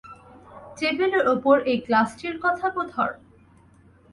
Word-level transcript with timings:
টেবিলের 0.77 1.25
উপর 1.35 1.55
এই 1.71 1.77
গ্লাসটির 1.85 2.35
কথা 2.43 2.67
ধর। 2.93 3.09